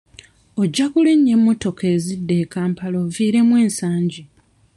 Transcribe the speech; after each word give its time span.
Ojja 0.61 0.85
kulinnya 0.93 1.31
emmotoka 1.37 1.83
ezidda 1.95 2.33
e 2.43 2.45
Kampala 2.53 2.97
oviiremu 3.05 3.53
e 3.63 3.65
Nsangi. 3.69 4.23